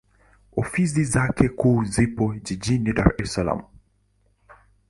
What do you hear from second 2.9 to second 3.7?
Dar es Salaam.